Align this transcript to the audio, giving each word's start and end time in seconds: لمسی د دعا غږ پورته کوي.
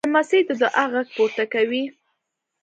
لمسی 0.07 0.39
د 0.47 0.49
دعا 0.61 0.83
غږ 0.93 1.07
پورته 1.15 1.43
کوي. 1.53 1.83